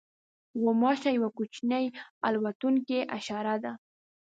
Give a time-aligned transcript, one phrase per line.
[0.61, 1.85] غوماشه یوه کوچنۍ
[2.27, 3.73] الوتونکې حشره ده.